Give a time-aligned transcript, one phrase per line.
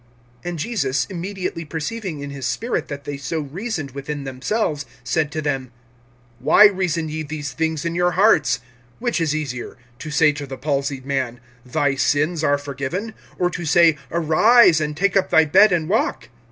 [0.43, 5.43] (8)And Jesus, immediately perceiving in his spirit that they so reasoned within themselves, said to
[5.43, 5.71] them:
[6.39, 8.61] Why reason ye these things in your hearts?
[8.99, 13.63] (9)Which is easier, to say to the palsied man, Thy sins are forgiven; or to
[13.63, 16.29] say, Arise, and take up thy bed, and walk?